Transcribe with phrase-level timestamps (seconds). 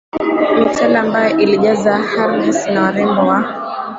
[0.59, 3.43] mitala ambayo ilijaza harems na warembo wa